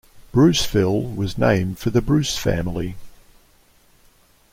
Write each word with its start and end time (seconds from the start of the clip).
Bruceville 0.33 1.15
was 1.15 1.37
named 1.37 1.77
for 1.77 1.91
the 1.91 2.01
Bruce 2.01 2.35
family. 2.35 2.95